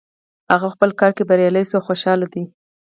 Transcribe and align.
هغه 0.51 0.65
په 0.69 0.73
خپل 0.75 0.89
کار 0.99 1.11
کې 1.17 1.23
بریالی 1.29 1.63
شو 1.69 1.75
او 1.77 1.85
خوشحاله 1.87 2.25
ده 2.33 2.43